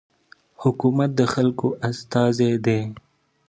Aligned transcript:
حکومت 0.61 1.09
د 1.19 1.21
خلکو 1.33 1.67
استازی 1.89 2.53
دی. 2.65 2.81